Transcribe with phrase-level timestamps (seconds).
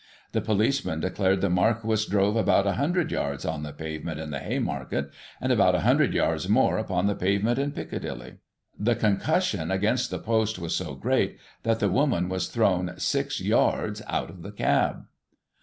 [0.31, 5.11] The policeman declared the Marquis drove about 100 yards on the pavement in the Haymarket,
[5.39, 8.37] and about 100 yards more upon the pavement in Piccadilly.
[8.79, 13.39] The concus sion against the post was so great, that the woman was thrown six
[13.39, 15.03] yards out of the cab.